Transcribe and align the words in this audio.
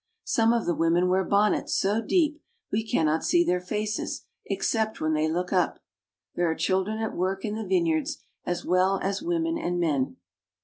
Some 0.25 0.51
of 0.51 0.65
the 0.65 0.73
women 0.73 1.09
wear 1.09 1.23
bonnets 1.23 1.75
so 1.75 2.01
deep 2.01 2.41
we 2.71 2.83
cannot 2.83 3.23
see 3.23 3.43
their 3.43 3.59
faces 3.61 4.25
except 4.47 4.99
when 4.99 5.13
they 5.13 5.31
look 5.31 5.53
up. 5.53 5.77
There 6.33 6.49
are 6.49 6.55
children 6.55 6.97
at 6.97 7.15
work 7.15 7.45
in 7.45 7.53
the 7.53 7.67
vineyards, 7.67 8.17
as 8.43 8.65
well 8.65 8.99
as 9.03 9.21
women 9.21 9.59
and 9.59 9.79
men. 9.79 10.15